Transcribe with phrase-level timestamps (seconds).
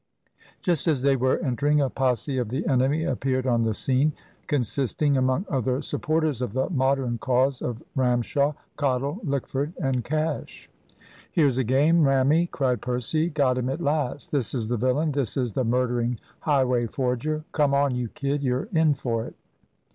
[0.63, 4.13] Just as they were entering, a posse of the enemy appeared on the scene,
[4.47, 10.71] consisting, among other supporters of the Modern cause, of Ramshaw, Cottle, Lickford, and Cash.
[11.31, 13.29] "Here's a game, Rammy," cried Percy.
[13.29, 14.31] "Got him at last!
[14.31, 17.43] This is the villain, this is the murdering, highway forger.
[17.51, 19.35] Come on, you kid; you're in for it."